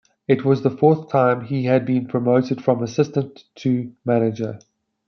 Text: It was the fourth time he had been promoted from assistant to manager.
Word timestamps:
It 0.27 0.43
was 0.43 0.63
the 0.63 0.71
fourth 0.71 1.09
time 1.09 1.41
he 1.41 1.65
had 1.65 1.85
been 1.85 2.07
promoted 2.07 2.63
from 2.63 2.81
assistant 2.81 3.43
to 3.57 3.91
manager. 4.03 4.57